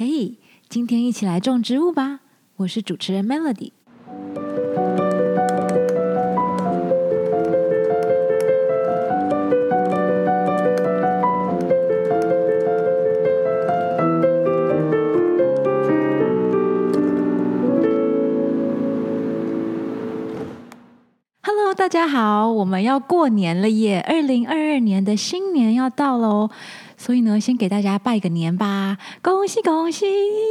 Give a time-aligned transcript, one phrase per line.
[0.00, 0.38] 嘿，
[0.68, 2.20] 今天一起来种植物吧！
[2.58, 3.72] 我是主持人 Melody。
[21.42, 24.00] Hello，大家好，我们要过年了耶！
[24.06, 26.50] 二零二二年的新年要到喽，
[26.96, 28.77] 所以呢，先给大家拜个年吧，
[29.20, 30.06] 恭喜恭喜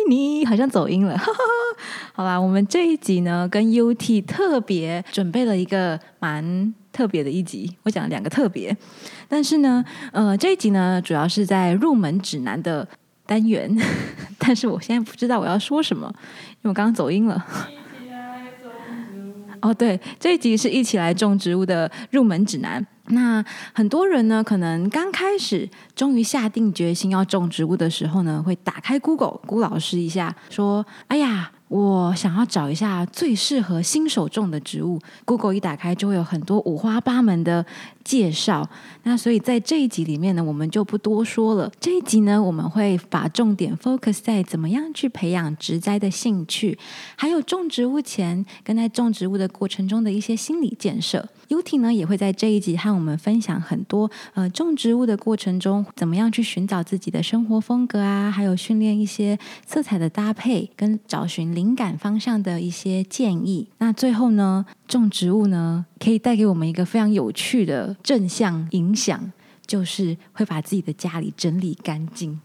[0.09, 0.45] 你！
[0.45, 1.18] 好像走音了。
[2.14, 8.75] 好啦，我们这一集呢，跟 UT 特别准备了一个蛮特别的一集，我讲了两个特别，
[9.28, 12.87] 但是呢，呃，这一集呢，主要是在入门指南的
[13.25, 13.75] 单元，
[14.37, 17.45] 但是我现在不知道我要说什么，因为我刚刚走音了。
[19.59, 22.86] 哦，对，这一集是一起来种植物的入门指南。
[23.07, 23.43] 那
[23.74, 37.66] 很多人呢，可能刚开始，终于下定决心要种植物的时候呢，会打开 Google，估老师一下，说：“哎呀。”我想要找一下最适合新手种的植物，Google 一打开就会有很多五花八门的
[38.06, 38.70] 介绍。
[39.04, 41.70] 那所以在这一集里面呢，我们就不多说了。
[41.78, 46.80] 这一集呢，我们会把重点 focus 在怎么样去培养植栽的兴趣，
[47.18, 51.28] 还有种植物前跟在种植物的过程中的一些心理建设。
[51.50, 61.48] Uti 呢也会在这一集和我们分享很多呃种植物的过程中怎么样去寻找自己的生活风格啊，还有训练一些色彩的搭配跟找寻。
[61.58, 63.68] 灵感方向的一些建议。
[63.78, 69.31] 那最后呢，种植物呢可以带给我们一个非常有趣的正向影响，
[69.66, 72.40] 就是会把自己的家里整理干净。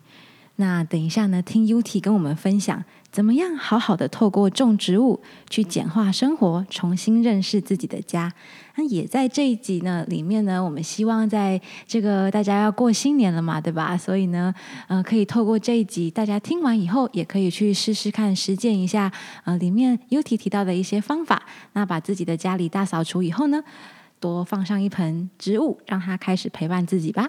[0.56, 2.84] 那等一下呢，听 UT 跟我们分享。
[3.10, 8.32] 怎么样好好的透过种植物去简化生活，重新认识自己的家？
[8.76, 13.98] 那也在这一集呢里面呢，我们希望在这个大家要过新年了嘛，对吧？
[13.98, 14.54] 所以呢，
[14.88, 19.12] 呃，可以透过这一集，大家听完以后，也可以去试试看，实践一下
[19.44, 21.42] 呃里面 U T 提到的一些方法。
[21.74, 23.62] 那把自己的家里大扫除以后呢，
[24.18, 27.28] 多放上一盆植物，让它开始陪伴自己吧。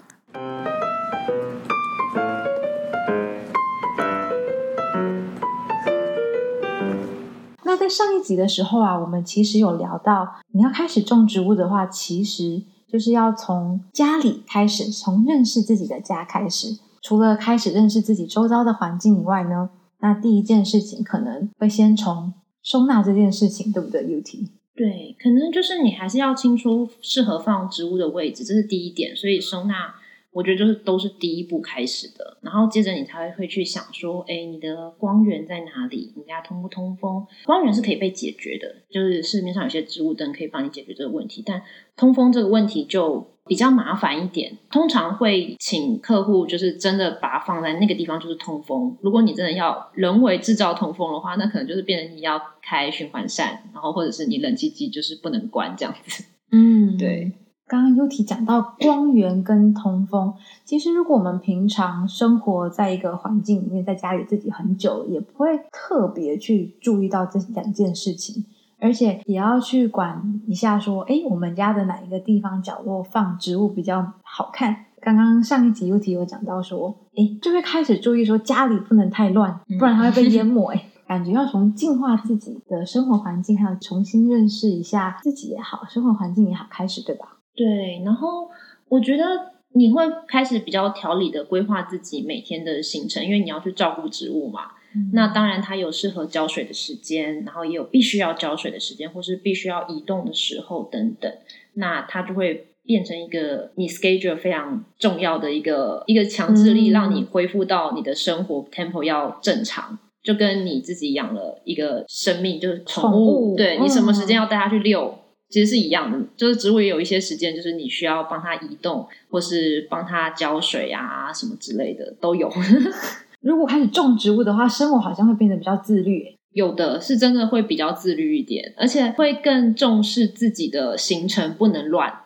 [7.84, 16.78] 在上一集的时候啊，我们其实有聊到，你要开始种植物的话，其实就是要从家里开始，从认识自己的家开始。
[17.02, 19.68] 除了开始认识自己周遭的环境以外呢，
[20.00, 29.14] 那第一件事情可能会先从收纳这件事情，对不对？U T 对，可能就是你还是要清楚适合放植物的位置，这是第一点。
[29.14, 29.94] 所以收纳。
[30.34, 36.12] 我觉得就是都是第一步开始的，然后接着你才会去想说，哎，你的光源在哪里？
[36.16, 37.24] 你家通不通风？
[37.44, 41.40] 光源是可以被解决的，就是市面上有些植物灯可以帮你解决这个问题。
[41.46, 41.62] 但
[41.96, 48.98] 通风这个问题就比较麻烦一点，通常会请客户就是真的把它放在那个地方就是通风。
[49.02, 56.24] 如果你真的要人为制造通风的话，那可能就是变成你要开循环扇，然后或者是你冷气机就是不能关这样子。
[56.50, 57.30] 嗯， 对。
[57.66, 60.34] 刚刚 U T 讲到光源跟通风，
[60.66, 68.44] 其实如果我们平常生活在一个环境里面，在家里自己很久了，也不会特别去注意到这两件事情，
[68.78, 74.84] 而且也要去管一下，说，哎，我们家的哪一个地方角落放植物比较好看？
[75.00, 80.70] 刚刚上一集 U T 有讲到说，哎，就会开始注意说家里不能太乱，不然它会被淹 没。
[80.74, 87.33] 哎，感觉要从净化自己的生活环境，还有重新认识一下自己也好，生活环境也好开始，对吧？
[87.54, 88.50] 对，然后
[88.88, 89.24] 我觉得
[89.72, 94.72] 你会开始比较条理的规划自己每天的行程，因为你要去照顾植物嘛。
[95.12, 101.32] 那当然，它有适合浇水的时间，然后也有必须要浇水的时间，或是必须要移动的时候等等。
[101.72, 115.18] 那它就会变成一个你 schedule 非常重要的一个一个强制力，让你恢复到你的生活 tempo 要正常，就跟你自己养了一个生命，就是宠物，对你什么时间要带它去遛。
[115.50, 122.50] 其实是一样的，就是植物也有一些时间，就是你需要帮它移动，或是帮它浇水啊，什么之类的都有。
[123.40, 126.34] 如果开始种植物的话，生活好像会变得比较自律。
[126.52, 132.20] 有的是真的会比较自律一点，而且会更重视自己的行程不能乱。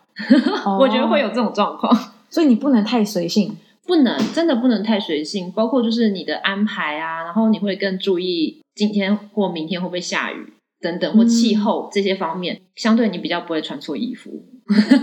[0.78, 1.96] 我觉得会有这种状况，
[2.28, 3.56] 所以你不能太随性，
[3.86, 5.50] 不能真的不能太随性。
[5.52, 10.52] 包括就是你的安排啊，然后你会更注意今天或明天会不会下雨。
[10.80, 14.30] 等等或气候这些方面，相对你比较不会穿错衣服，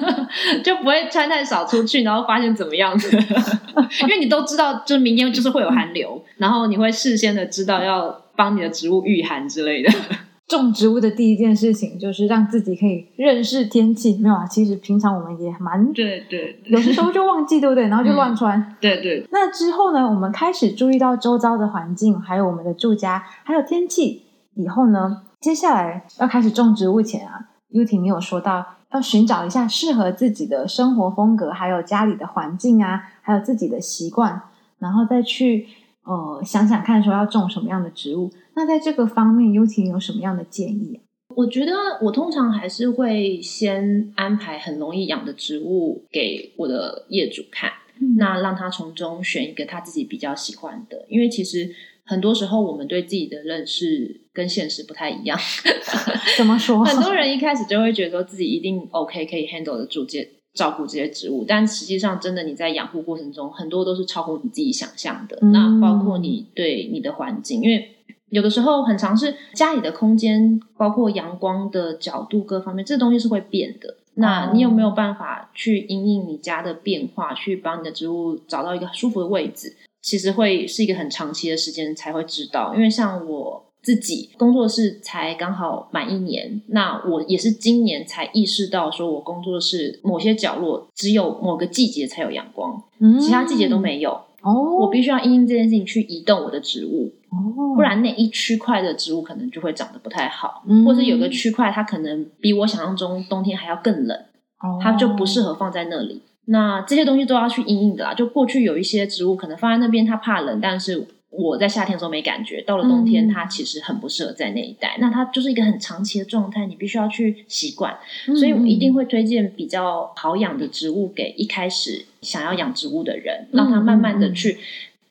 [0.63, 3.09] 就不会穿太少出去，然后发现怎么样子，
[4.03, 9.91] 因为你都知道，就明天就是会有寒流，然后你会事先的知道要帮你的植物御寒之类的。
[10.47, 14.15] 种植物的第一件事情就是让自己可以认识天气。
[14.21, 17.87] 没有啊，其实平常我们也蛮对对，有的时候就忘记，对不对？
[17.87, 18.75] 然后就乱穿。
[18.79, 19.25] 对对。
[19.31, 24.21] 那之后呢，我们开始注意到周遭的环境，还有我们的住家，还有天气。
[24.55, 34.41] 以后呢，接下来要开始种植物前啊，U 婷你有说到要寻找一下适合自己的生活风格，还有家里的环境啊，还有自己的习惯，
[34.79, 35.67] 然后再去
[36.03, 38.31] 呃想想看，说要种什么样的植物。
[38.55, 40.99] 那在这个方面，U 婷有什么样的建议？
[41.35, 47.69] 我觉得我通常还是会先安排很容易养的植物给我的业主看，
[48.17, 51.69] 那让他从中选一个他自己比较喜欢的，因为其实。
[52.05, 55.37] 很多时候，我们对自己的认识跟现实不太一样。
[56.37, 56.83] 怎么说？
[56.83, 65.37] 很多人一开始就会觉得说自己一定 OK，可以 handle 得住这照顾这些植物，但实际上，真的你在养护过程中，很多都是超乎你自己想象的。
[65.47, 67.95] 那包括你对你的环境，因为
[68.29, 73.97] 有的时候很常是家里的空间，包括阳光的角度各方面，这东西是会变的。
[74.17, 79.75] 那你有没有办法去因应你家的变化，去帮你的植物找到一个舒服的位置？
[80.05, 92.83] 其实会是一个很长期的时间才会知道，因为像我自己工作室才刚好满一年，那我也是今年才意识到，说我工作室某些角落只有某个季节才有阳光，
[93.19, 94.11] 其他季节都没有。
[94.43, 104.15] 哦，我必须要因应这件事情去移动我的植物，哦，不然那一区块的植物可能就会长得不太好，或者有个区块它可能比我想象中冬天还要更冷，
[104.61, 106.21] 哦它就不适合放在那里。
[106.45, 108.13] 那这些东西都要去阴影的啦。
[108.13, 114.97] 就过去有一些植物可能放在那边，它怕冷，但是我在夏天的时候没感觉，到了冬天它其实很不适合在那一带。
[114.99, 117.97] 那它就是一个很长期的状态，你必须要去习惯。
[118.25, 124.57] 所以我一定会推荐比较好养的植物给一开始想要养植物的人，让他慢慢的去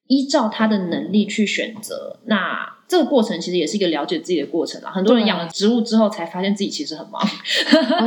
[0.07, 2.19] 依照他的能力去选择。
[2.27, 4.89] 那这个过程其实也是一个了解自己的过程啦。
[4.89, 7.21] 很多人养了植物之后，才发现自己其实很忙。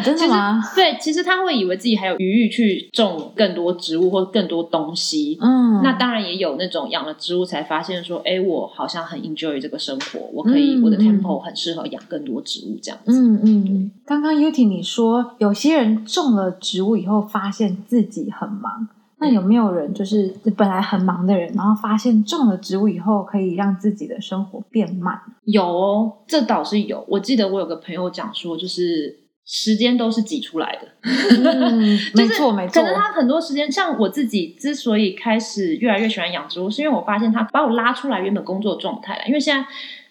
[0.01, 0.63] 真的吗？
[0.73, 5.37] 对，其实他会以为自己还有余裕去种更多植物或更多东西。
[5.41, 13.11] 嗯，那当然也有那种养了植物才发现说，哎，我好像很 enjoy 这个生活，我可以我的 temple 很适合养更多植物这样子。
[13.11, 13.91] 嗯嗯。
[14.05, 18.87] 刚刚 Uti 你说，有些人种了植物以后，发现自己很忙。
[19.19, 25.19] 那有没有人就是本来很忙的人，然后发现种了植物以后，可以让自己的生活变慢？
[25.45, 27.03] 有哦，这倒是有。
[27.07, 30.87] 我记得我有个朋友讲说，就是时间都是挤出来的。
[31.01, 32.81] 嗯，没错没错。
[32.81, 39.27] 可能他很多时间，像我自己之所以开始越来越喜欢养植物，是因为我发现他把我拉出来原本工作状态了。
[39.27, 39.67] 因为现在。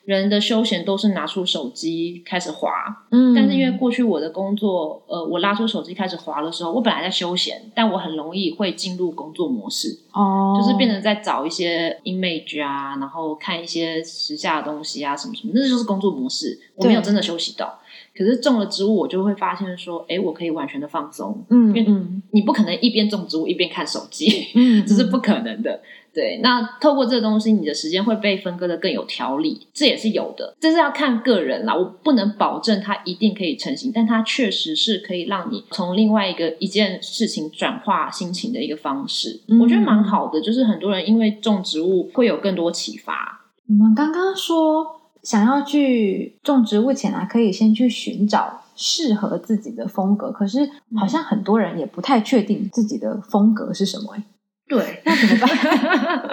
[0.06, 2.70] 人的休闲都是拿出手机开始滑，
[3.10, 17.80] 嗯，但是因为过去我的工作，呃，我拉出手机开始滑的时候，我本来在休闲，但我很容易会进入工作模式，哦，就是变成在找一些 image 啊，然后看一些时下的东西啊，什么什么，那就是工作模式，我没有真的休息到。
[18.16, 21.86] 可是种了植物，我就会发现说，哎，我可以完全的放松，嗯，因为
[22.30, 25.82] 你不可能一边种植物一边看手机，嗯， 这是不可能的。
[26.16, 30.56] 对，那透过这个东西，你的时间会被分割的更有条理，这也是有的。
[30.58, 39.42] 这是要看个人啦，我不能保证它一定可以成型，但它确实是可以让你从另外一个一件事情转化心情的一个方式。
[39.60, 43.42] 我觉得蛮好的，就是很多人因为种植物会有更多启发。
[43.66, 54.22] 你们刚刚说想要去种植物前啊，可以先去寻找适合自己的风格，可是好像很多人也不太确定自己的风格是什么哎。
[54.68, 55.56] 对，那怎么办？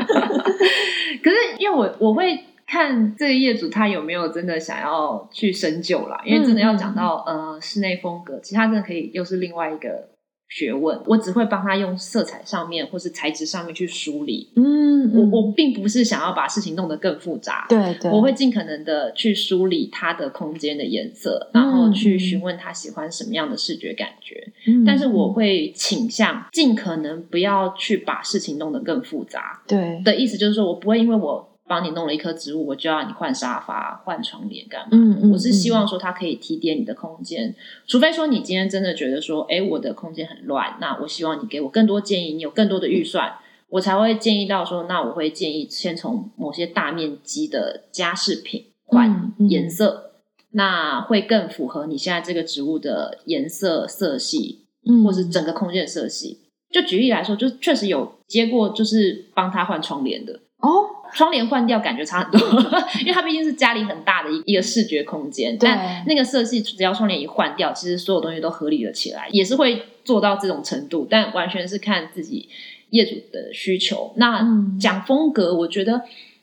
[1.24, 10.12] 可是因为我我会看这个业主他有没有真的想要去深究啦，因为真的要讲到呃室内风格，其他真的可以又是另外一个。
[10.50, 14.52] 学问，我只会帮他用色彩上面或是材质上面去梳理。
[14.56, 17.66] 嗯，我我并不是想要把事情弄得更复杂。
[17.68, 24.47] 对对，我会尽可能的去梳理他的空间的颜色，然后去询问他喜欢什么样的视觉感觉。
[24.68, 29.62] 嗯，但是我会倾向尽可能不要去把事情弄得更复杂。
[29.68, 31.50] 对的意思就是说我不会因为我。
[31.67, 34.89] 帮你弄了一棵植物，我就要你换沙发、换窗帘干嘛？
[34.91, 37.55] 嗯嗯，我是希望说它可以提点你的空间，
[37.87, 43.33] 除非说你今天真的觉得说，哎，我的空间很乱，那我希望你给我更多建议，你有更多的预算，
[43.69, 50.11] 我才会建议到说，那我会建议先从某些大面积的家饰品换颜色，
[50.51, 54.65] 那会更符合你现在这个植物的颜色色系，
[55.03, 56.39] 或是整个空间的色系。
[56.69, 60.53] 就举例来说，就确实有接过，就是帮他换窗帘的哦。
[61.13, 62.47] 窗帘换掉感觉差很多，
[63.01, 65.57] 因为它毕竟是家里很大的一一个视觉空间。
[65.59, 71.07] 但那个色系只要窗帘一换掉，其实所有东西都合理了起来，也是会做到这种程度。
[71.09, 72.49] 但完全是看自己
[72.89, 74.13] 业主的需求。
[74.17, 74.45] 那
[74.79, 76.01] 讲风格，我觉得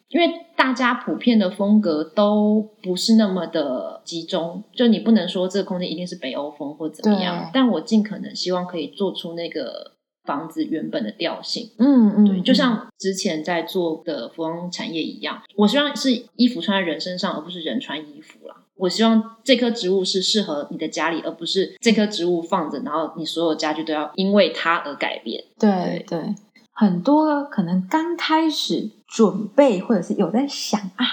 [0.09, 9.93] 因为大家普遍的风格都不是那么的集中，就你不能说这个空间一定是北欧风或怎么样，但我尽可能希望可以做出那个
[10.25, 11.71] 房子原本的调性。
[11.79, 18.57] 嗯嗯，对，就像之前在做的服装产业一样，我希望是衣服穿在人身上，而不是人穿衣服啦。
[18.77, 25.45] 我希望这棵植物是适合你的家里，而不是这棵植物放着，然后你所有家具都要因为它而改变。
[25.59, 26.35] 对对，
[26.73, 31.07] 很多可能刚开始准备或者是有在想啊，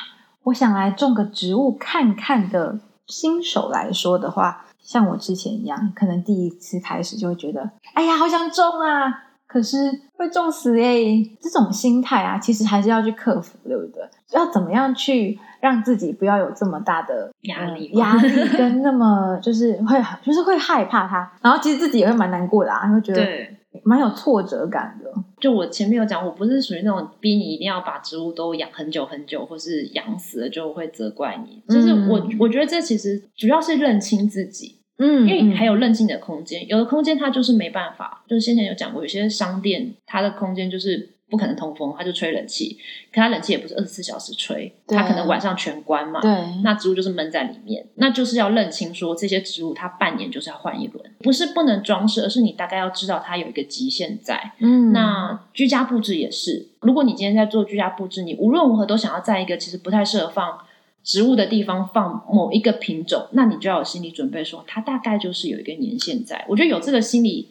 [0.43, 9.77] 我想来种个植物看看的新手来说的话，像我之前一样，可能第一次开始就会觉得，哎呀，好想种啊，可是
[10.13, 11.03] 会种死哎、
[11.41, 14.01] 这种心态啊，其实还是要去克服，对不对？
[14.31, 25.11] 要怎么样去让自己不要有这么大的压力呃压力跟那么就是会就是会害怕它，然后其实自己也会蛮难过的啊，会觉得对，蛮有挫折感的。
[25.39, 31.61] 就我前面有讲，我不是属于那种逼你一定要把植物都养很久很久，或是养死了就会责怪你。
[31.73, 36.67] 就是我，嗯我觉得这其实主要是认清自己，嗯因为还有任性的空间。
[36.67, 42.77] 有的空间它就是没办法，就是先前有讲过，有些商店它的空间就是不可能通风，它就吹冷气，
[43.11, 46.21] 可它冷气也不是二十四小时吹，它可能晚上全关嘛。
[46.21, 46.31] 对，
[46.63, 54.53] 那植物就是闷在里面，那就是要认清说这些植物它半年就是要换一轮，不是不能装饰，而是你大概要知道它有一个极限在。
[54.59, 60.57] 嗯那居家布置也是，如果你今天在做居家布置，你无论如何都想要在一个其实不太适合放
[61.07, 66.45] 植物的地方放某一个品种，那你就要有心理准备说，它大概就是有一个年限在。
[66.49, 67.47] 我觉得有这个心理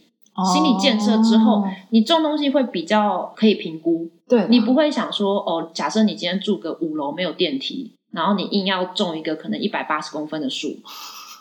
[0.53, 10.77] 心理建设之后，哦你种东西会比较可以评估，对你不会想说哦，假设你今天住个五楼没有电梯，然后你硬要种一个可能一百八十公分的树，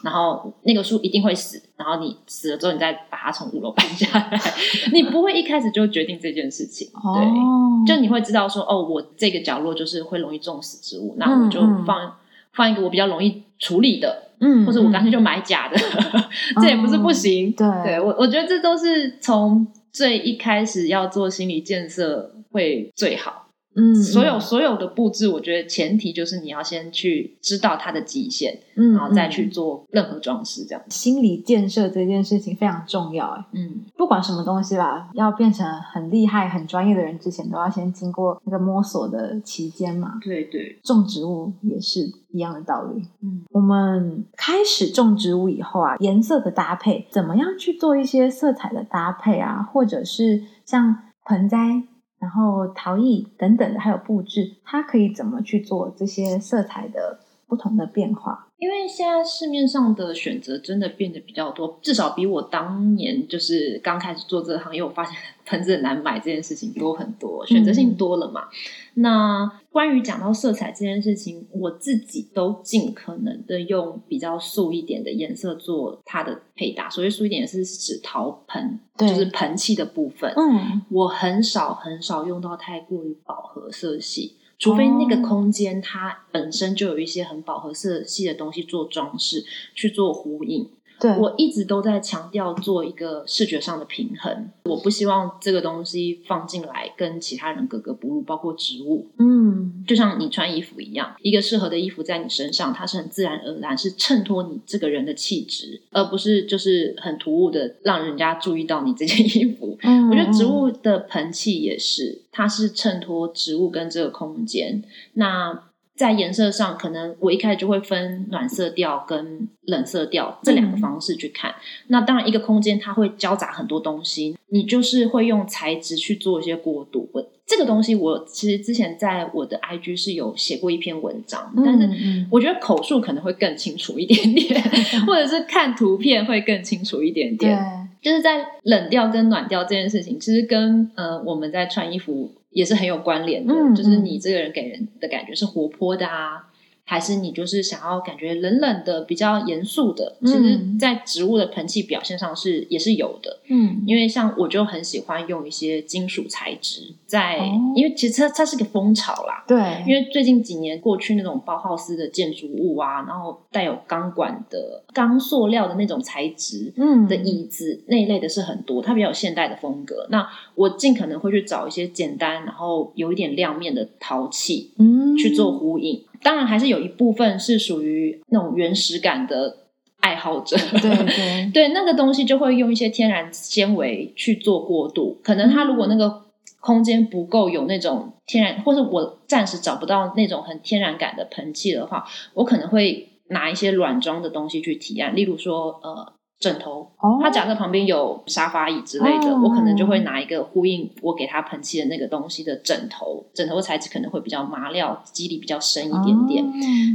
[0.03, 4.39] 然后那个树一定会死，然后你死了之后，你再把它从五楼搬下来，
[4.93, 12.17] 你不会一开始就决定这件事情，对，哦，就你会知道说哦，我这个角落就是会容易种死植物，那我就放、
[12.53, 15.77] 放一个我比较容易处理的，嗯或者我干脆就买假的，
[16.61, 23.44] 这也不是不行，对对我，我觉得这都是从最一开始要做心理建设会最好。
[23.75, 30.81] 嗯所有所有的布置，我觉得前提就是你要先去知道它的极限，嗯然后再去嗯做任何装饰，这样。
[30.89, 33.45] 心理建设这件事情非常重要哎。
[33.53, 40.19] 嗯，不管什么东西吧，要变成很厉害、很专业的人之前，都要先经过那个摸索的期间嘛。
[40.21, 42.01] 对对，种植物也是
[42.31, 43.03] 一样的道理。
[43.21, 51.83] 嗯，我们开始种植物以后啊，颜色的搭配怎么样去做一些色彩的搭配啊，或者是像盆栽，
[52.25, 58.47] 然后陶艺等等的，还有布置，它可以怎么去做这些色彩的不同的变化？
[58.57, 65.15] 因为现在市面上的选择真的变得比较多，至少比我当年就是刚开始做这个行业，我发现
[65.45, 68.49] 盆子很难买这件事情多很多，选择性多了嘛。
[68.95, 76.89] 那关于讲到色彩这件事情，我自己都尽可能的用比较素一点的颜色做它的配搭。
[76.89, 80.33] 所谓素一点，是指陶盆，就是盆器的部分。
[80.35, 90.69] 嗯我很少很少用到太过于饱和色系，除非那个空间它本身就有一些很饱和色系的东西做装饰，去做呼应。
[90.99, 99.07] 对，我一直都在强调做一个视觉上的平衡，我不希望这个东西放进来跟其他人格格不入，包括植物。
[99.19, 109.77] 嗯就像你穿衣服一样，一个适合的衣服在你身上，它是很自然而然，是衬托你这个人的气质，而不是就是很突兀的让人家注意到你这件衣服。
[109.81, 114.83] 嗯， 我觉得植物的盆器也是，它是衬托植物跟这个空间。
[115.13, 115.63] 那
[115.95, 121.55] 在颜色上，可能我一开始就会分暖色调跟冷色调这两个方式去看。
[121.87, 127.09] 那当然，一个空间它会交杂很多东西，你就是会用材质去做一些过渡。
[127.13, 134.61] 我这个东西，我其实之前在我的 IG 是有写过一篇文章，但是嗯我觉得口述可能会更清楚一点点，
[135.07, 137.89] 或者是看图片会更清楚一点对点。
[138.01, 143.53] 就是在冷调跟暖调这件事情，其实跟呃我们在穿衣服也是很有关联的。
[143.53, 146.47] 嗯就是你这个人给人的感觉是活泼的啊，
[146.85, 150.15] 还是你就是想要感觉冷冷的、比较严肃的？
[150.21, 153.39] 其实嗯，在植物的盆器表现上是也是有的。
[153.47, 170.07] 嗯因为像我就很喜欢用一些金属材质，在、哦因为其实它它是个风潮啦，对，因为最近几年过去那种包浩斯的建筑物啊，然后带有钢管的钢塑料的那种材质嗯的椅子那一类的是很多，它比较有现代的风格。
[170.11, 176.03] 那我尽可能会去找一些简单，然后有一点亮面的陶器嗯去做呼应。
[176.21, 179.57] 当然，还是有一部分是属于那种原始感的
[179.99, 180.55] 爱好者。
[180.81, 185.19] 对对 对，那个东西就会用一些天然纤维去做过渡。
[185.23, 186.23] 可能它如果那个
[186.59, 197.19] 空间不够有那种天然，或者我暂时找不到那种很天然感的盆器的话，我可能会拿一些软装的东西去提案，例如说呃枕头，哦。
[197.21, 199.41] 它假设旁边有沙发椅之类的，哦。
[199.43, 206.51] 我可能就会拿一个呼应我给他喷漆的那个东西的枕头，枕头的材质可能会比较麻料，肌理比较深一点点，哦。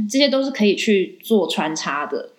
[0.09, 2.29] 这些都是可以去做穿插的。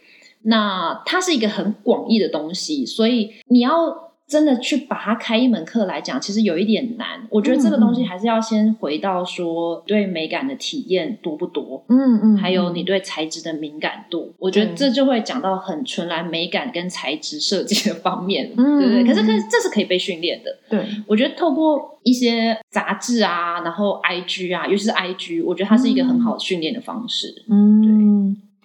[0.44, 7.26] 那它是一个很广义的东西，所以你要真的去把它开一门课来讲，其实有一点难。
[7.30, 14.34] 我觉得这个东西还是要先回到说对美感的体验多不多，嗯嗯，还有你对材质的敏感度。
[14.38, 19.04] 我觉得这就会讲到很纯然美感跟材质设计的方面，嗯对不对？
[19.04, 20.56] 可是嗯可是这是可以被训练的。
[20.70, 27.28] 对，我觉得透过一些杂志啊，然后 IG 啊，尤其是 IG，我觉得它是一个很好训练的方式。
[27.50, 27.82] 嗯，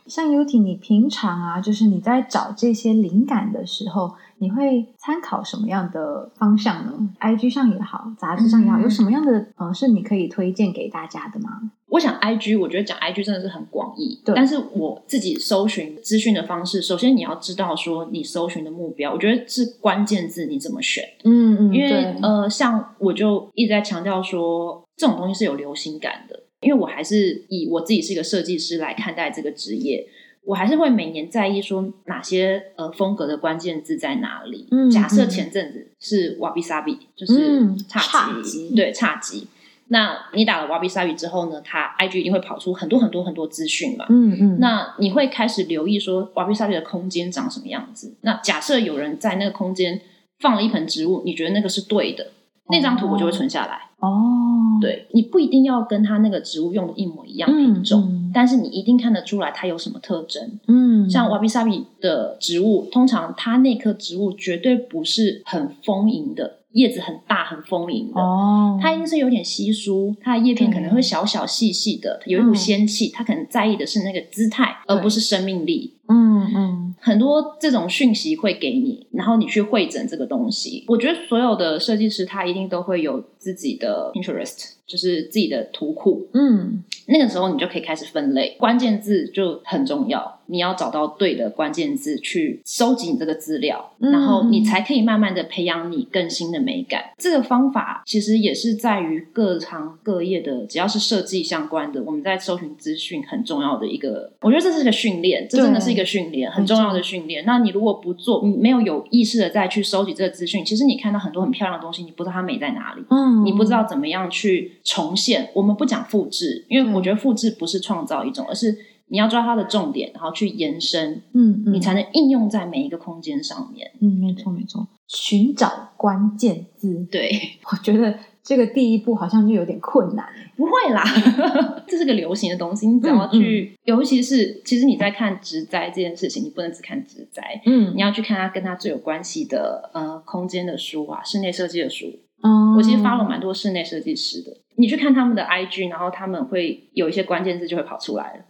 [0.08, 11.72] 像 Uti，你平常啊，就是你在找这些灵感的时候，你会参考什么样的方向呢？IG 上也好，杂志上也好，嗯有什么样的呃是你可以推荐给大家的吗？
[11.90, 30.08] 我想 IG，我觉得讲 IG 真的是很广义，对但是我自己搜寻资讯的方式，首先你要知道说你搜寻的目标，我觉得是关键字你怎么选，嗯嗯因为呃，像我就一直在强调说，这种东西是有流行感的，因为我还是以我自己是一个设计师来看待这个职业。
[30.44, 34.66] 我还是会每年在意说哪些呃风格的关键字在哪里。
[34.72, 39.48] 嗯假设嗯前阵子是瓦比萨比就是嗯侘侘寂，寂对差级。
[39.90, 44.06] 那你打了 wabi sabi 之后呢，它 IG 一定会跑出很多很多很多资讯嘛。
[44.10, 48.14] 嗯嗯，那你会开始留意说 wabi sabi 的空间长什么样子？
[48.22, 50.00] 那假设有人在那个空间
[50.40, 52.32] 放了一盆植物，你觉得那个是对的，
[52.70, 53.82] 那张图我就会存下来。
[54.00, 60.60] 哦，对你不一定要跟它那个植物用的一模一样品种，嗯但是你一定看得出来它有什么特征。
[60.68, 68.22] 嗯，像 wabi sabi 的植物，通常它那棵植物绝对不是很丰盈的，叶子很大很丰盈的。
[68.22, 73.10] 哦，它一定是有点稀疏，它的叶片可能会小小细细的，有一股嗯仙气。
[73.12, 75.96] 它可能在意的是那个姿态，而不是生命力。
[76.08, 80.84] 嗯嗯很多这种讯息会给你，然后你去会诊这个东西。
[80.88, 86.28] 我觉得所有的设计师他一定都会有自己的 interest 就是自己的图库。
[86.34, 90.40] 嗯那个时候你就可以开始分类，关键字就很重要。
[90.50, 97.12] 你要找到对的关键字去收集你这个资料，嗯然后你才可以慢慢的培养你更新的美感。
[97.18, 104.32] 这个方法其实也是在于各行各业的，只要是设计相关的，我们在搜寻资讯很重要的一个。
[104.42, 107.44] 我觉得这是个训练，这真的是一个训练，很重要的训练。
[107.46, 113.04] 那你如果不做，你没有有意识的再去收集这个资讯，其实你看到很多很漂亮的东西，你不知道它美在哪里。
[113.10, 115.50] 嗯，你不知道怎么样去重现。
[115.54, 118.74] 我们不讲复制，因为我觉得复制不是创造一种，而是
[119.10, 123.92] 你要抓它的重点，然后去延伸，嗯嗯，你才能应用在每一个空间上面。
[124.00, 127.30] 嗯，没错没错，寻找关键字，对，
[127.70, 130.26] 我觉得这个第一步好像就有点困难。
[130.56, 131.04] 不会啦，
[131.88, 137.62] 这是个流行的东西，你只要去，尤其是其实你在看植栽这件事情，你不能只看植栽。
[137.66, 142.08] 嗯你要去看它跟它最有关系的呃空间的书啊，室内设计的书，
[142.42, 148.46] 嗯，我其实发了蛮多室内设计师的，你去看他们的 IG，然后他们会有一些关键字就会跑出来了，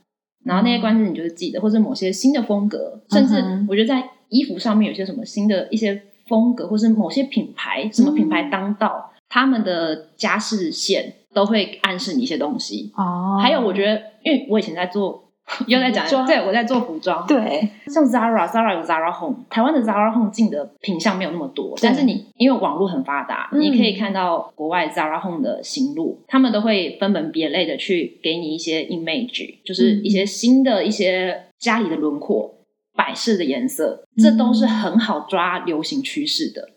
[0.45, 3.35] 然后那些关键字你就是记得，或者某些新的风格，甚至
[3.67, 12.91] 我觉得在衣服上面有些什么新的一些风格，或是某些品牌，什么品牌当道，他们的家饰线都会暗示你一些东西。
[12.95, 15.26] 哦，还有，我觉得，因为我以前在做。
[15.67, 23.61] 又在讲 对我在做服装，对，像 Zara，Zara 有 Zara Home，台湾的 Zara Home 进的品相没有那么多，但是你因为网络很发达，嗯。
[23.61, 32.53] 你可以看到国外 Zara Home 的行路，他们都会分门别类的去给你一些 image，就是一些新的一些家里的轮廓、
[32.95, 36.69] 摆饰的颜色，这都是很好抓流行趋势的。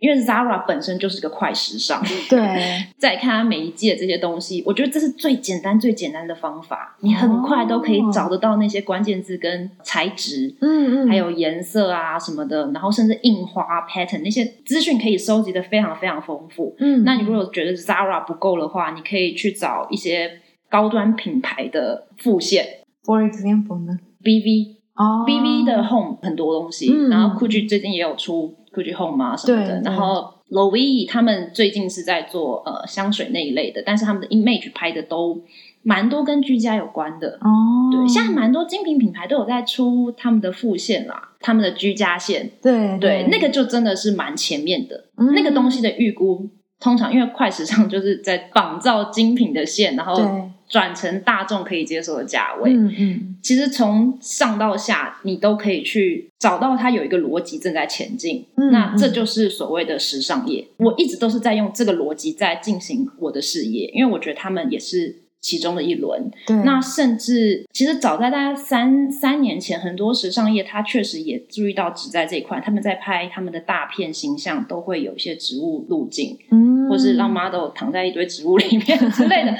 [0.00, 2.38] 因为 Zara 本身就是个快时尚，对，
[2.98, 16.76] 再看它每一季的这些东西，我觉得这是最简单、最简单的方法，你很快都可以找得到那些关键字跟材质，嗯嗯，还有颜色啊什么的，然后甚至印花 pattern 那些资讯可以收集的非常非常丰富。
[16.78, 22.64] 嗯，那你如果觉得 Zara 不够的话，你可以去找一些高端品牌的副线。
[23.04, 25.24] For example 呢？，BV 哦。
[25.26, 27.08] BV 的 Home 很多东西，嗯。
[27.08, 35.42] 然后 Gucci 最近也有出 Gucci Home 啊什么的，然后 Louis 他们最近是在做呃香水那一类的，但是他们的 image 拍的都
[35.82, 37.38] 蛮多跟居家有关的。
[37.40, 45.04] 哦，对，现在蛮多精品品牌都有在出他们的副线啦，他们的居家线，对对，那个就真的是蛮前面的。
[45.16, 45.32] 嗯。
[45.34, 46.48] 那个东西的预估，
[46.80, 50.24] 通常因为快时尚就是在仿造精品的线，然后对
[50.68, 52.72] 转成大众可以接受的价位。
[52.72, 58.44] 嗯嗯，其实从上到下，你都可以去找到它有一个逻辑正在前进。
[58.56, 60.66] 嗯那这就是所谓的时尚业。
[60.76, 66.30] 我一直都是在用这个逻辑在进行我的事业，因为我觉得他们也是其中的一轮。
[66.46, 79.56] 对，那甚至其实早在大概三三年前，很多时尚业它确实也注意到植在这一块，他们在拍他们的大片形象都会有一些植物路径，嗯，或是让 model 躺在一堆植物里面 之类的，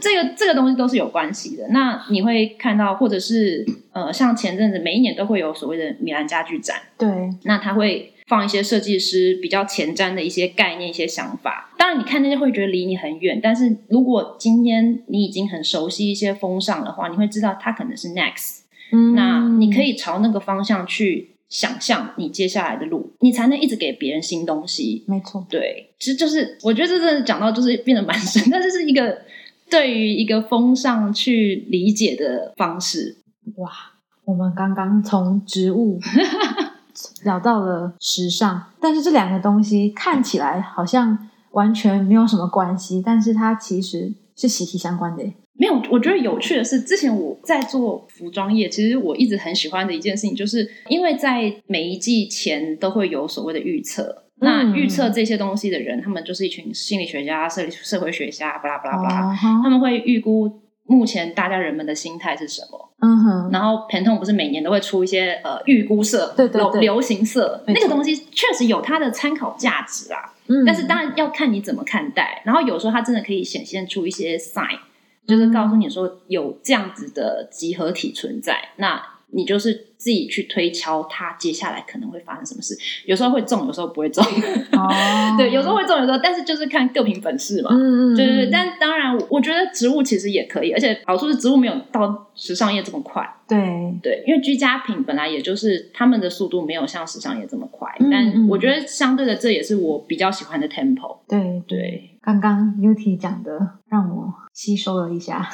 [0.00, 1.66] 这个这个东西都是有关系的。
[1.68, 7.08] 那你会看到，或者是呃，像前阵子每一年都会有所谓的米兰家具展，对，
[7.42, 11.74] 那他会放一些设计师比较前瞻的一些概念、一些想法。
[11.78, 18.60] 当然，你看那些会觉得离你很远，但是如果今天你已经很熟悉一些风尚的话，你会知道它可能是 next。
[18.92, 25.04] 嗯，那你可以朝那个方向去想象你接下来的路，你才能一直给别人新东西。
[25.06, 29.22] 没错，对，其实就是我觉得这真的讲到就是变得蛮深， 但是是一个
[29.70, 33.16] 对于一个风尚去理解的方式。
[33.56, 33.70] 哇，
[34.26, 35.98] 我们刚刚从植物
[37.24, 45.32] 聊到了时尚，但是这两个东西看起来好像完全没有什么关系，但是它其实是息息相关的耶。
[45.60, 54.24] 没有，我觉得有趣的是，之前我在做服装业，其实我一直很喜欢的一件事情，就是因为在每一季前都会有所谓的预测。
[54.40, 60.48] 那嗯预测这些东西的人，他们就是一群心理学家、社社会学家，巴拉巴拉巴拉，他们会预估
[60.88, 62.90] 目前大家人们的心态是什么。
[63.00, 70.34] 嗯哼，然后 Pantone 不是每年都会出一些呃预估色，对对对流流行色，那个东西确实有它的参考价值啊。
[70.48, 72.42] 嗯但是当然要看你怎么看待。
[72.44, 74.78] 然后有时候它真的可以显现出一些 sign，
[75.26, 82.76] 就是告诉你说有这样子的集合体存在，那你就是自己去推敲它接下来可能会发生什么事。
[83.04, 84.24] 有时候会中，有时候不会中。
[84.24, 84.88] 哦，
[85.36, 87.70] 对，有时候会中，有时候但是就是看各凭本事嘛。
[87.72, 93.22] 嗯嗯，对对对，嗯但当然，我觉得植物其实也可以，而且好处是植物没有到时尚业这么快。
[93.48, 93.58] 对，
[94.02, 101.18] 对，因为居家品本来也就是他们的速度没有像时尚业这么快，嗯但嗯我觉得相对的，这也是我比较喜欢的 tempo。
[101.26, 105.48] 对对，刚刚 Uti 讲的让我吸收了一下，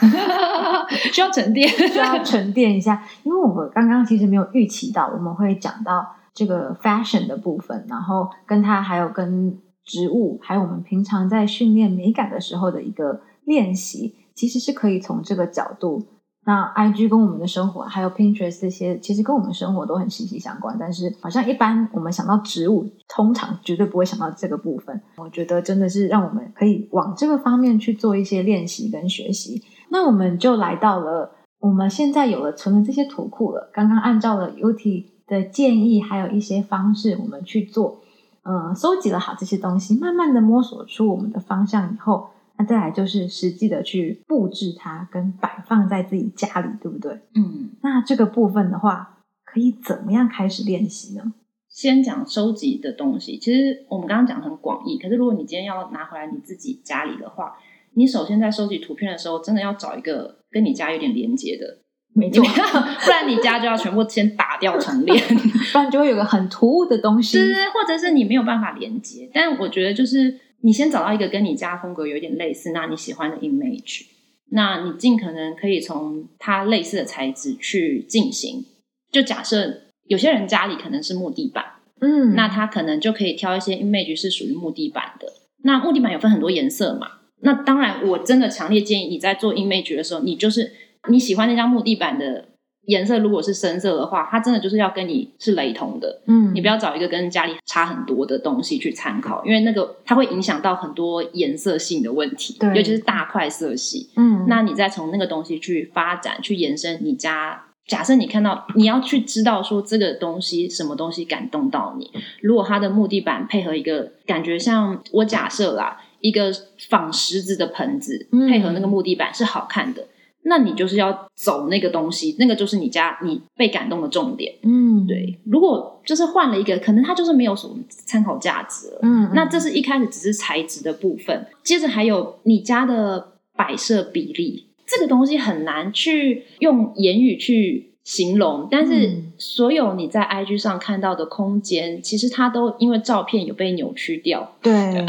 [1.12, 1.68] 需要沉淀。
[1.92, 16.06] 需要沉淀一下，因为我们刚刚其实没有预期到我们会讲到这个 fashion 的部分，然后跟它还有跟植物，还有我们平常在训练美感的时候的一个练习，其实是可以从这个角度。
[16.46, 20.76] 那 IG 跟我们的生活，还有 Pinterest 这些，其实跟我们生活都很息息相关。
[20.78, 25.00] 但是好像一般我们想到植物，通常绝对不会想到这个部分。
[25.16, 29.62] 我觉得真的是让我们可以往这个方面去做一些练习跟学习。
[29.88, 31.30] 那我们就来到了
[31.60, 38.02] 我们现在有了存了这些图库了，刚刚按照了 UT 的建议，还有一些方式，我们去做，
[38.42, 47.12] 呃，收集了好这些东西，慢慢的摸索出我们的方向以后，那再来就是实际的去布置它，跟摆放在自己家里，对不对？
[47.34, 51.32] 嗯，那这个部分的话，可以怎么样开始练习呢？
[51.68, 57.56] 先讲收集的东西，其实我们刚刚讲得很广义，可是如果你今天要拿回来你自己家里的话，
[57.94, 61.78] 你首先在收集图片的时候，真的要找一个跟你家有点连接的。
[62.16, 65.20] 没错，不然你家就要全部先打掉重练。
[65.72, 67.36] 不然就会有个很突兀的东西。
[67.36, 69.28] 是，或者是你没有办法连接。
[69.34, 74.06] 但我觉得就是你先找到一个跟你家风格有点类似，那你喜欢的 image，
[74.50, 78.64] 那你尽可能可以从它类似的材质去进行。
[79.12, 81.64] 就假设有些人家里可能是木地板，
[82.00, 85.34] 嗯，那他可能就可以挑一些 image 是属于木地板的。
[85.62, 87.18] 那木地板有分很多颜色嘛？
[87.42, 90.72] 那当然，我真的强烈建议你在做 image 的时候，你就是
[91.10, 92.48] 你喜欢那张木地板的
[92.86, 96.20] 颜色，如果是深色的话，它真的就是要跟你是雷同的。
[96.26, 104.10] 嗯，你不要找一个跟家里差很多的东西去参考，因为那个它会影响到很多颜色性的问题，对尤其是大块色系。
[104.16, 107.64] 嗯，那你再从那个东西去发展、去延伸你家。
[107.86, 112.10] 假设你看到，你要去知道说这个东西什么东西感动到你。
[112.40, 116.50] 如果它的木地板配合一个感觉像我假设啦，一个
[116.88, 120.06] 仿石子的盆子嗯配合那个木地板是好看的，
[120.44, 124.54] 那你就是要走那个东西，那个就是你家你被感动的重点。
[124.62, 128.98] 嗯，对，如果就是换了一个，可能它就是没有什么参考价值了。
[129.02, 139.30] 嗯，嗯，那这是一开始只是材质的部分，接着还有你家的摆设比例，这个东西很难去用言语去形容，但是嗯。
[139.36, 144.72] 所有你在 IG 上看到的空间，其实它都因为照片有被扭曲掉，对，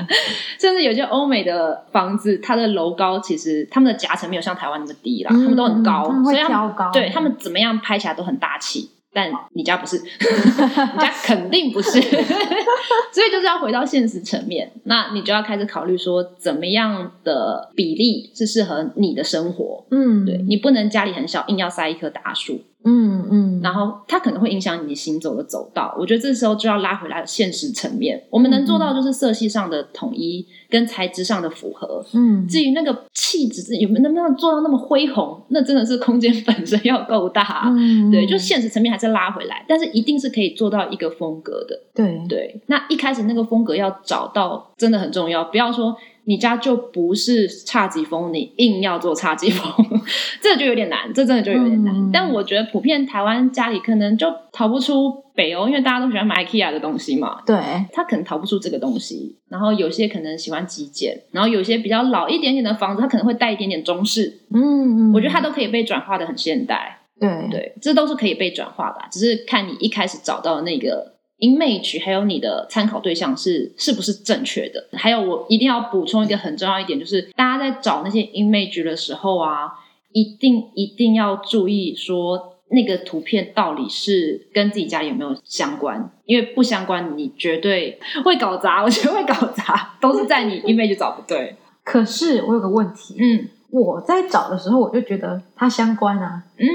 [0.59, 8.89] 甚至有些欧美的房子，它的楼高其实他们的夹层没有像台湾那么低啦，嗯他们都很高，所以他对他们怎么样拍起来都很大气。
[9.13, 19.85] 但你家不是， 你家肯定不是， 所以就是要回到现实层面，那你就要开始考虑说，怎么样的比例是适合你的生活。
[19.91, 25.95] 嗯，对你不能家里很小，硬要塞一棵大树，嗯嗯，然后它可能会影响你行走的走道。
[25.99, 32.05] 我觉得这时候就要拉回来现实层面，我们能做到就是色系上的统一跟材质上的符合。
[32.13, 37.63] 嗯，至于那个气质有没有能不能做到那么恢宏，那真的是空间本身要够大。
[37.75, 41.79] 嗯，对，就现实层面还是拉回来，但是一定是可以做到一个风格的。
[41.93, 45.95] 对对，那一开始那个风格要找到真的很重要，不要说
[46.25, 50.01] 你家就不是侘寂风，你硬要做侘寂风，
[50.41, 51.93] 这就有点难，这真的就有点难。
[51.95, 57.41] 嗯但我觉得普遍台湾家里可能就逃不出北欧，因为大家都喜欢买 IKEA 的东西嘛。
[57.45, 57.57] 对，
[57.91, 67.01] 他可能逃不出这个东西，然后有些可能喜欢极简，然后有些比较老一点点的房子，它可能会带一点点中式，嗯嗯，我觉得它都可以被转化的很现代。
[67.19, 74.87] 对对，这都是可以被转化的啊，只是看你一开始找到的那个 image，还有你的参考对象是是不是正确的。
[74.93, 79.71] 还有，我一定要补充一个很重要一点，就是大家在找那些 image 的时候啊，
[80.11, 88.81] 一定一定要注意说那个图片到底是跟自己家里有没有相关，因为不相关，你绝对会搞砸。
[88.85, 91.55] 我觉得会搞砸，都是在你 image 找不对。
[91.83, 96.67] 可是我有个问题，嗯我在找的时候我就觉得它相关啊，嗯。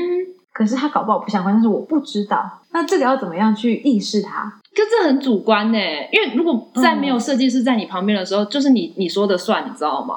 [0.53, 4.55] 可是它搞不好不相关，但是我不知道，那这个要怎么样去意识它？
[4.73, 5.79] 可这很主观呢，
[6.13, 10.15] 因为如果在没有嗯设计师在你旁边的时候，就是你你说的算，你知道吗？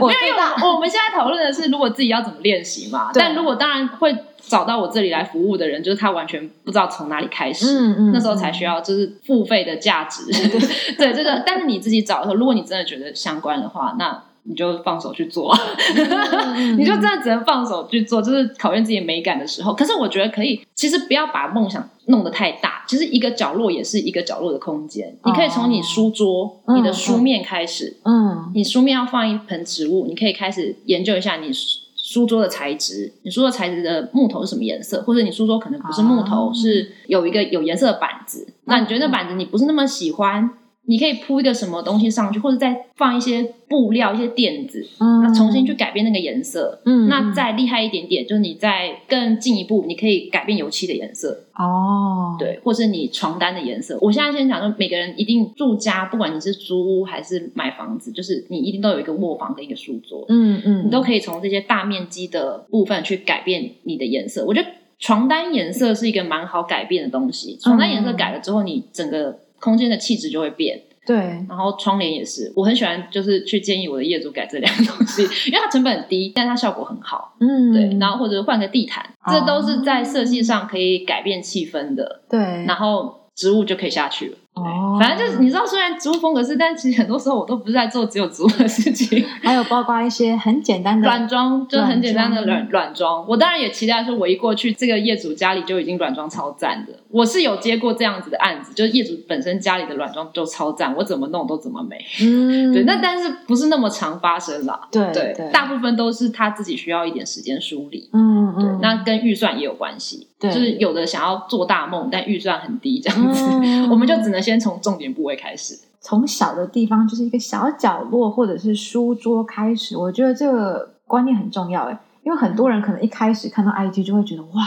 [0.00, 3.12] 我 因为我我们现在讨论的是，如果自己要怎么练习嘛。
[3.12, 10.24] 对但如果当然会找到我这里来服务的人，就是他完全不知道从哪里开始，嗯嗯，那时候才需要就是付费的价值。
[10.96, 15.54] 对这个，但是你自己找的时候，如果你真的觉得相关的话，那你就放手去做。
[15.94, 19.74] 嗯， 你就真的只能放手去做，就是考验自己美感的时候。
[19.74, 25.16] 可是我觉得可以，其实不要把梦想弄得太大，其实一个角落也是一个角落的空间。
[25.24, 38.48] 你可以从你书桌、嗯你的书面开始，嗯你书面要放一盆植物，你可以开始研究一下你书书桌的材质，你书桌材质的木头是什么颜色，或者你书桌可能不是木头，哦是有一个有颜色的板子。
[38.64, 40.50] 那你觉得那板子你不是那么喜欢？
[40.86, 46.80] 你可以铺一个什么东西上去，或者再放一些布料、一些垫子，嗯，那重新去改变那个颜色。
[46.84, 53.96] 嗯，那再厉害一点点，就是你再更进一步，你可以改变油漆的颜色，哦，对，或是你床单的颜色。
[54.00, 64.44] 我现在先讲说，每个人一定住家，不管你是租屋还是买房子，就是你一定都有一个卧房跟一个书桌，嗯嗯，你都可以从这些大面积的部分去改变你的颜色。
[64.44, 70.82] 我觉得床单颜色是一个蛮好改变的东西，床单颜色改了之后，你整个空间的气质就会变。
[71.06, 71.16] 对，
[71.48, 77.34] 然后窗帘也是，我很喜欢，就是去建议我的业主改这两个东西， 因为它成本很低，但它效果很好。
[77.40, 82.20] 嗯对，然后或者换个地毯，哦这都是在设计上可以改变气氛的。
[82.28, 84.36] 对，然后植物就可以下去了。
[84.64, 89.24] 哦，反正就是你知道，虽然植物风格是，但其实很多时候我都不是在做只有植物的事情。
[89.42, 96.92] 还有包括一些很简单的软装就很简单的软软软装，我当然也期待说，我一过去这个业主家里就已经软装超赞的。
[97.10, 101.98] 我是有接过这样子的案子，就是业主本身家里的软装就超赞，我怎么弄都怎么美。
[102.22, 104.88] 嗯， 对，那但是不是那么常发生啦？
[104.92, 108.08] 对对，大部分都是他自己需要一点时间梳理。
[108.12, 115.78] 对嗯对，，那跟预算也有关系，对就是有的想要做大梦，但预算很低，这样子，嗯 我们就只能先从重点部位开始。
[116.00, 124.62] 从小的地方，就是一个小角落或者是书桌开始，我觉得这个观念很重要诶，因为很多人可能一开始看到 IG 就会觉得哇。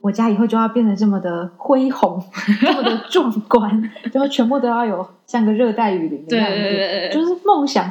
[0.00, 2.22] 我家以后就要变得这么的恢宏，
[2.60, 7.90] 这么的 壮观，然后全部都要有像个热带雨林的样子，对就是梦想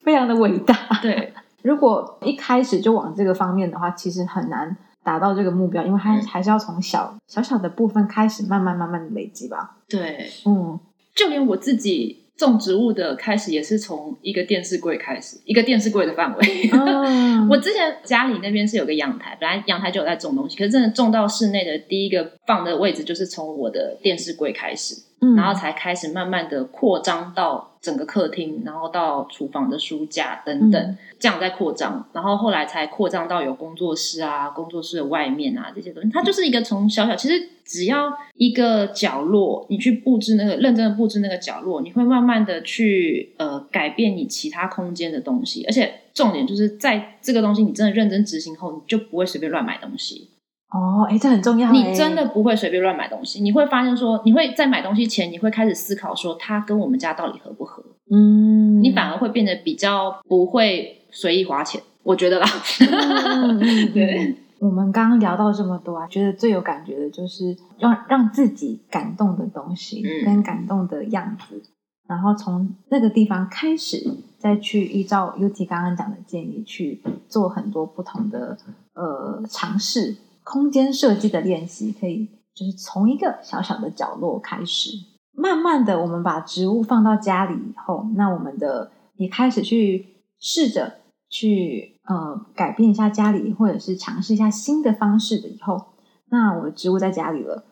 [0.00, 0.74] 非常的伟大。
[1.00, 1.32] 对
[1.62, 9.78] 如果一开始就往这个方面的话，其实很难达到这个目标，因为它嗯还是要从小小小的部分开始，慢慢慢慢的累积吧。
[9.88, 10.78] 对，嗯，
[11.14, 16.70] 就连我自己种植物的开始，也是从一个电视柜开始，一个电视柜的范围。
[16.72, 24.94] 嗯我之前家里那边是有个阳台，本来阳台就有在种东西，可是真的种到室内的第一个放的位置，就是从我的电视柜开始。
[25.22, 25.34] 嗯。
[25.34, 30.98] 然后才开始慢慢的扩张到整个客厅，然后到厨房的书架等等，嗯。
[31.18, 36.10] 这样在扩张，然后后来才扩张到有工作室啊、工作室的外面啊这些东西。
[36.10, 50.28] 它就是一个从小小，其实只要一个角落，你去布置那个认真的布置那个角落，你会慢慢的去呃改变你其他空间的东西，而且重点就是在这个东西你真的认真执行后，你就不会随便乱买东西。
[50.72, 51.70] 哦，哎，这很重要。
[51.70, 57.84] 你真的不会随便乱买东西，你会发现说，你会在买东西前，你会开始思考说，它跟我们家到底合不合？
[58.10, 62.46] 嗯，你反而会变得比较不会随意花钱，我觉得啦。
[63.92, 71.62] 对，我们刚刚聊到这么多啊，觉得最有感觉的就是让让自己感动的东西，嗯跟感动的样子，
[72.08, 74.02] 然后从那个地方开始，
[74.38, 78.56] 再去依照 UT 刚刚讲的建议去做很多不同的
[78.94, 84.90] 呃尝试，空间设计的练习，可以就是从一个小小的角落开始，
[85.32, 90.06] 慢慢的我们把植物放到家里以后，那我们的也开始去
[90.38, 90.94] 试着
[91.28, 95.86] 去呃改变一下家里，或者是尝试一下新的方式的以后，
[96.30, 97.64] 那我的植物在家里了。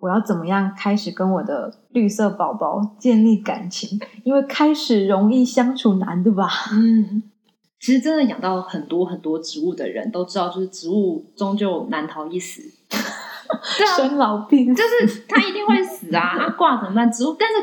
[0.00, 3.98] 我要怎么样开始跟我的绿色宝宝建立感情？
[4.22, 6.48] 因为开始容易相处难，对吧？
[6.70, 7.24] 嗯，
[7.80, 12.62] 其实真的养到很多很多植物的人都知道，就是植物终究难逃一死。
[13.78, 16.34] 对啊，生老病就是它一定会死啊！
[16.38, 17.10] 那挂怎么办？
[17.10, 17.54] 植物，但是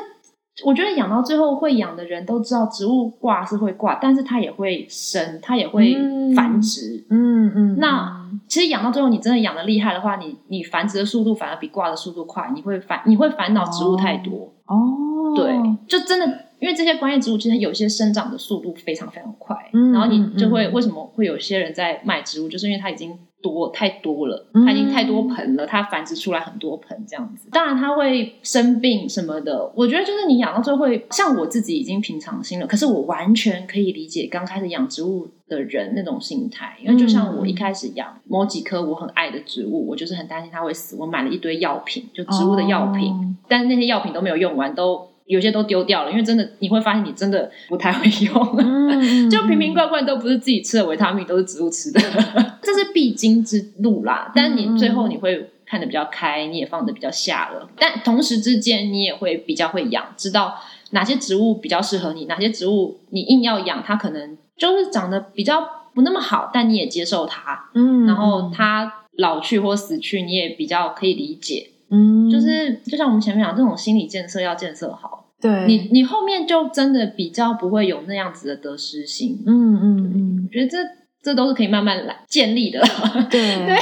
[0.65, 5.95] 我觉得养到最后会养的人都知道，植物挂是会挂，但是它也会生，它也会
[6.35, 7.05] 繁殖。
[7.09, 14.53] 嗯嗯，那其实养到最后，你真的养的厉害的话，你你繁殖的速度反而比挂的速度快，你会烦你会烦恼植物太多。
[14.65, 15.53] 哦，对，
[15.87, 27.49] 就真的因为这些观叶植物，其实有些生长的速度非常非常快，嗯然后你就会嗯为什么会有些人在卖植物，就是因为它已经多太多了，嗯它已经太多盆了，它繁殖出来很多盆这样子。
[27.51, 43.35] 当然它会生病什么的，我觉得就是你养到最后会，像我自己已经平常心了，可是我完全可以理解刚开始养植物的人那种心态，因为就像我一开始养某几棵我很爱的植物，我就是很担心它会死，我买了一堆药品，就植物的药品，哦。
[43.47, 48.55] 但是那些药品都没有用完，都有些都丢掉了，因为真的你会发现你真的不太会用。
[48.59, 51.99] 嗯，就瓶瓶罐罐都不是自己吃的维他命，都是植物吃的，
[52.61, 54.31] 这是必经之路啦。
[54.35, 57.67] 但你最后你会看得比较开，你也放得比较下了。
[57.77, 60.55] 但同时之间，你也会比较会养，知道
[60.91, 67.69] 哪些植物比较适合你，哪些植物你硬要养，它可能就是长得比较不那么好，但你也接受它。
[67.73, 71.69] 嗯，然后它老去或死去，你也比较可以理解。
[71.95, 79.41] 嗯，就是就像我们前面讲，这种心理建设要建设好，对你你后面就真的比较不会有那样子的得失心。
[79.45, 80.77] 嗯嗯嗯，我觉得这
[81.21, 83.27] 这都是可以慢慢来建立的啦。
[83.31, 83.77] 对 对，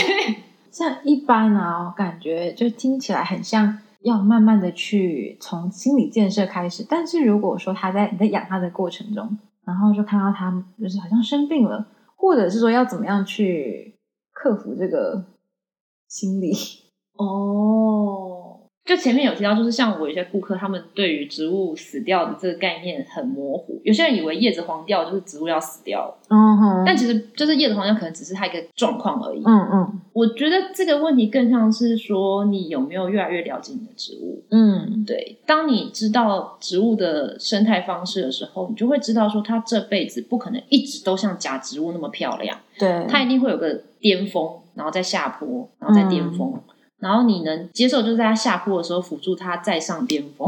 [0.72, 6.86] 像一般啊，我感觉就听起来很像要慢慢的去从心理建设开始。
[6.88, 13.96] 但是如果说他在你在养他的过程中，然后就看到他就是好像生病了，或者是说要怎么样去
[14.34, 15.26] 克服这个
[16.08, 16.52] 心理，
[17.18, 23.80] 哦，就前面有提到，就是像我有些顾客，他们对于植物死掉的这个概念很模糊。
[23.84, 29.42] 有些人以为叶子黄掉就是植物要死掉了，嗯哼，但其实就是叶子黄掉可能只是它一个状况而已。
[29.46, 34.44] 嗯嗯我觉得这个问题更像是说，你有没有越来越了解你的植物？
[34.52, 46.54] 嗯对，当你知道植物的生态方式的时候，你就会知道说，它这辈子不可能一直都像假植物那么漂亮，对，它一定会有个巅峰，然后再下坡，然后再巅峰。
[47.04, 50.48] 然后你能接受，就是在他下坡的时候辅助他再上巅峰，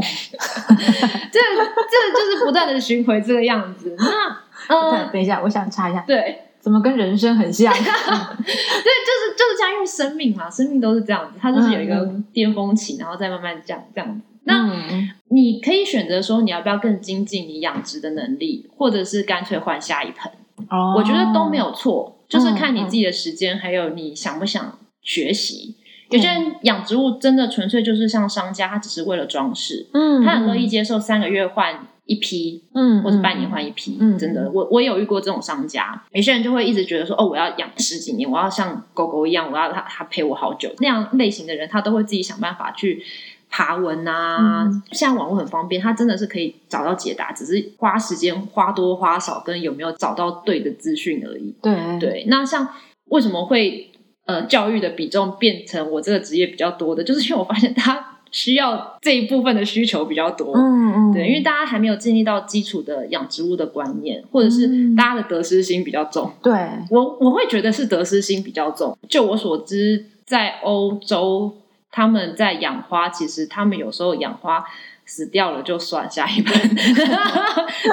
[1.30, 3.94] 这这就是不断的巡回这个样子。
[3.98, 4.28] 那
[4.68, 7.72] 等呃，等一下，我想查一下，对， 怎么跟人生很像？
[7.74, 14.20] 对，就是就是这样，因为生命嘛，生命都是这样子，它就是有一个嗯巅峰期，然后再慢慢这样这样子。
[14.44, 20.30] 那嗯你可以选择说，你要不要更精进你养殖的能力，或者是干脆换下一盆。
[20.70, 25.76] 哦我觉得都没有错，就是看你嗯自己的时间，还有你想不想学习。
[26.10, 33.98] 有些人养植物真的纯粹就是像商家，他只是为了装饰，嗯，他很乐意接受三个月换一批，嗯，或者半年换一批。
[34.00, 40.72] 嗯真的，我我有遇过这种商家，有些人就会一直觉得说，哦，我要养十几年，我要像狗狗一样，我要它它陪我好久。
[40.78, 43.02] 那样类型的人，他都会自己想办法去。
[43.48, 51.54] 爬文啊，嗯现在网络很方便，他真的是可以找到解答，只是花时间花多花少，跟有没有找到对的资讯而已。
[51.62, 52.68] 对对，那像
[53.06, 53.88] 为什么会
[54.26, 60.52] 呃教育的比重变成我这个职业比较多的，就是因为我发现他需要这一部分的需求比较多。
[60.54, 66.30] 嗯嗯，对，因为大家还没有建立到基础的养植物的观念，或者是嗯大家的得失心比较重。
[66.42, 66.52] 对，
[66.90, 68.98] 我我会觉得是得失心比较重。
[69.08, 71.56] 就我所知，在欧洲
[71.90, 74.64] 他们在养花，其实他们有时候养花
[75.06, 76.52] 死掉了就算下一盆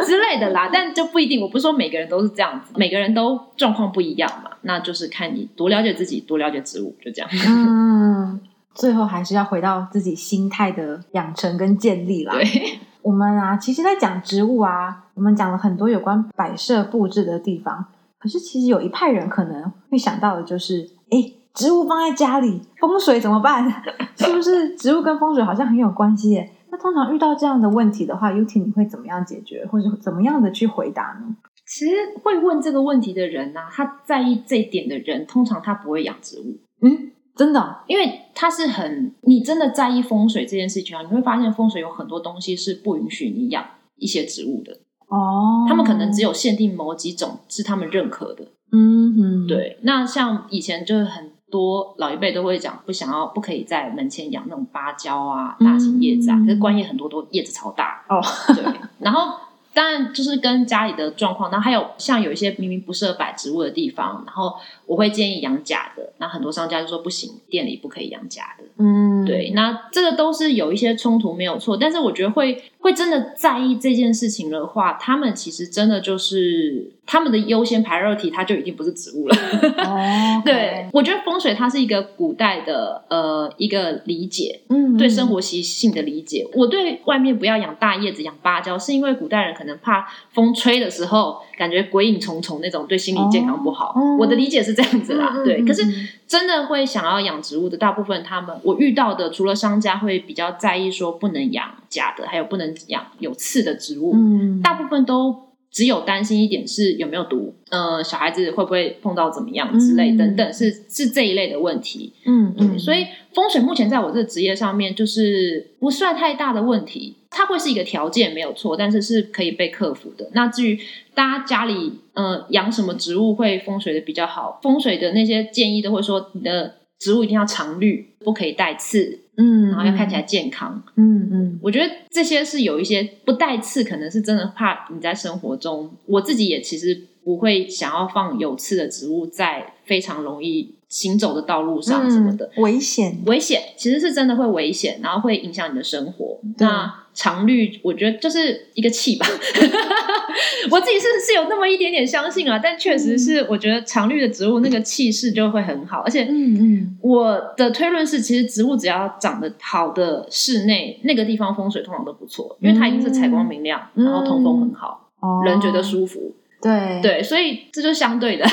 [0.06, 1.40] 之类的啦， 但就不一定。
[1.42, 7.30] 我不是说每个人都是这样子，每个人都状况不一样嘛，那就是看你多了解自己，多了解植物，就这样。
[7.48, 8.42] 嗯，
[8.74, 12.34] 最后还是要回到自己心态的养成跟建立啦。
[12.34, 17.86] 对，我们啊，其实，在讲植物啊，我们讲了很多有关摆设布置的地方。
[18.18, 23.70] 可是，其实有一派人可能会想到的就是，哎，植物放在家里，风水怎么办？
[24.16, 26.50] 是不是植物跟风水好像很有关系耶？
[26.74, 31.36] 那通常遇到这样的问题的话，Uti 你会怎么样解决，或者怎么样的去回答呢？
[31.68, 31.92] 其实
[32.24, 43.64] 会问这个问题的人呢、他在意这一点的人，通常他不会养植物，嗯，真的哦、因为他是很你真的在意风水这件事情啊，你会发现风水有很多东西是不允许你养
[43.98, 44.74] 一些植物的，
[45.10, 48.48] 哦，他们可能只有限定某几种是他们认可的。
[48.72, 58.20] 嗯哼，对，那像以前就是很多老一辈都会讲，不想要不可以在门前养那种芭蕉啊、大型叶子啊，嗯可是观叶很多都叶子超大，哦，
[58.56, 58.64] 对，
[59.00, 59.38] 然后。
[59.74, 64.54] 当然，就是跟家里的状况，然后还有像有一些明明不适合摆植物的地方，然后
[64.86, 68.64] 我会建议养假的，那很多商家就说不行，店里不可以养假的。
[68.78, 79.36] 嗯，对，那这个都是有一些冲突没有错，但是我觉得会会真的在意这件事情的话，他们其实真的就是他们的优先排热体，它就已经不是植物了。
[79.78, 86.48] 哦， 对，我觉得风水它是一个古代的呃一个理解，嗯，对生活习性的理解。
[86.54, 93.94] 我对外面不要养大叶子、养芭蕉，是因为古代人可能怕风吹的时候感觉鬼影重重那种，对心理健康不好。
[93.96, 95.64] 哦我的理解是这样子啦，对。
[95.66, 112.14] 可是嗯真的会想要养植物的，大部分他们我遇到的，除了商家会比较在意说不能养假的，还有不能养有刺的植物，嗯，大部分都只有担心一点是有没有毒，呃，小孩子会不会碰到怎么样之类嗯等等，是是这一类的问题。
[112.26, 120.30] 嗯嗯，所以风水目前在我这个职业上面就是不算太大的问题，它会是一个条件没有错，但是是可以被克服的。
[120.34, 120.80] 那至于
[121.16, 130.82] 大家家里呃养什么植物会风水的比较好，风水的那些建议都会说你的植物一定要常绿，不可以带刺，嗯，然后要看起来健康。
[130.96, 142.50] 嗯嗯我觉得这些是有一些不带刺，可能是真的怕你在生活中，我自己也其实不会想要放有刺的植物在非常容易行走的道路上什么的。
[142.56, 146.40] 嗯危险，危险其实是真的会危险，然后会影响你的生活。
[146.60, 149.26] 那常绿，我觉得就是一个气吧。
[150.72, 166.34] 我自己是是有那么一点点相信啊，但确实是我觉得常绿的植物那个气势就会很好，而且嗯嗯我的推论是，其实植物只要长得好的室内，那个地方风水通常都不错，因为它一定是采光明亮，嗯然后通风很好，哦，人觉得舒服。
[166.64, 168.46] 对对，所以这就是相对的。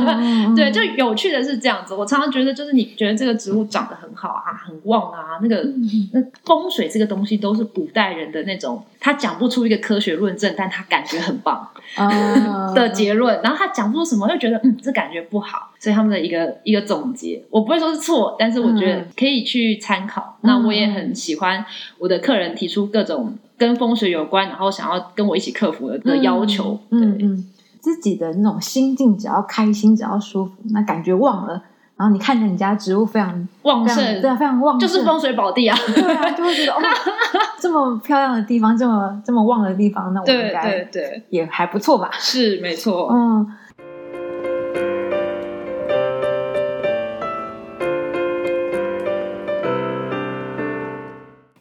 [0.56, 1.94] 对，就有趣的是这样子。
[1.94, 20.38] 我常常觉得，就是你觉得这个植物长得很好啊，很旺啊，那个嗯那风水这个东西都是古代人的那种，他讲不出一个科学论证，但他感觉很棒啊 的结论，然后他讲不出什么，又觉得嗯，这感觉不好，所以他们的一个一个总结，我不会说是错，但是我觉得嗯可以去参考。
[20.40, 21.64] 那我也很喜欢
[21.98, 26.78] 我的客人提出各种跟风水有关，然后想要跟我一起克服的的要求。
[26.90, 27.44] 对嗯嗯，
[27.80, 31.62] 自己的那种心境只要开心，只要舒服，那感觉忘了，
[31.96, 35.76] 然后你看着你家植物非常旺盛对啊，非常旺盛，就是风水宝地啊！
[35.94, 36.78] 对啊，就会觉得哦，
[37.58, 42.10] 这么漂亮的地方，这么这么旺的地方，那我应对该对对，也还不错吧？
[42.18, 43.08] 是没错。
[43.12, 43.46] 嗯。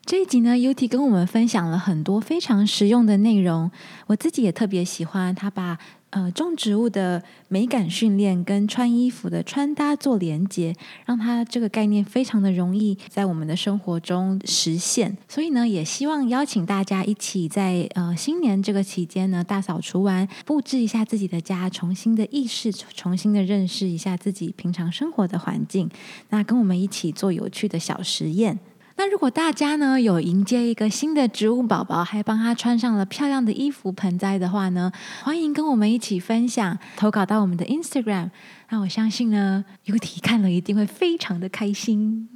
[0.10, 3.70] 这一集呢，Uti 跟我们分享了很多非常实用的内容，
[4.08, 5.78] 我自己也特别喜欢他把
[6.10, 15.18] 呃种植物的美感训练跟穿衣服的穿搭做连接，让它这个概念非常的容易在我们的生活中实现。
[15.28, 25.90] 所以呢，也希望邀请大家一起在呃新年这个期间呢，大扫除完，布置一下自己的家，重新的意识，重新的认识一下自己平常生活的环境。
[26.30, 28.60] 那跟我们一起做有趣的小实验。
[29.00, 34.92] 那如果大家呢有迎接一个新的植物宝宝，还帮他穿上了漂亮的衣服盆栽的话呢，
[35.24, 38.32] 欢迎跟我们一起分享，投稿到我们的 Instagram。
[38.70, 42.28] 那我相信呢，，U T 看了一定会非常的开心。